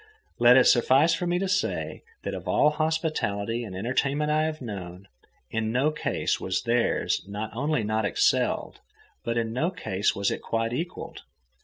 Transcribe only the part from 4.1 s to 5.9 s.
I have known, in